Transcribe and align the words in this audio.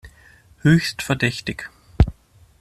Höchst 0.63 1.03
verdächtig! 1.03 1.69